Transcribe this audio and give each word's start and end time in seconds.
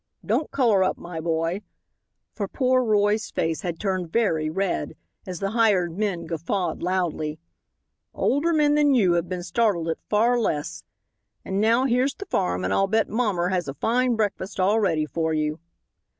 Don't 0.25 0.49
color 0.49 0.83
up, 0.83 0.97
my 0.97 1.19
boy," 1.19 1.61
for 2.33 2.47
poor 2.47 2.83
Roy's 2.83 3.29
face 3.29 3.61
had 3.61 3.79
turned 3.79 4.11
very 4.11 4.49
red, 4.49 4.95
as 5.27 5.39
the 5.39 5.51
hired 5.51 5.95
men 5.95 6.25
guffawed 6.25 6.81
loudly; 6.81 7.37
"older 8.11 8.51
men 8.51 8.73
than 8.73 8.95
you 8.95 9.13
have 9.13 9.29
been 9.29 9.43
startled 9.43 9.87
at 9.89 9.99
far 10.09 10.39
less. 10.39 10.83
And 11.45 11.61
now, 11.61 11.85
here's 11.85 12.15
the 12.15 12.25
farm, 12.25 12.63
and 12.65 12.73
I'll 12.73 12.87
bet 12.87 13.09
mommer 13.09 13.49
has 13.49 13.67
a 13.67 13.75
fine 13.75 14.15
breakfast 14.15 14.59
all 14.59 14.79
ready 14.79 15.05
for 15.05 15.35
you." 15.35 15.59